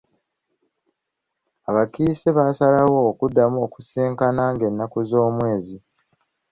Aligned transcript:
Abakiise 1.69 2.27
baasalawo 2.37 2.97
okuddamu 3.11 3.57
okusisinkana 3.65 4.43
ng’ennaku 4.53 4.97
z’omwezi. 5.09 5.77